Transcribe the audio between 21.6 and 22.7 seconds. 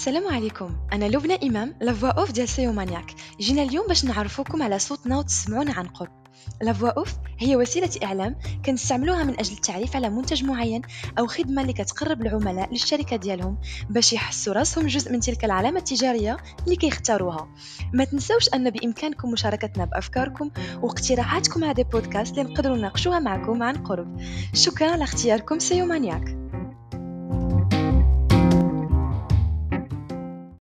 على des podcasts اللي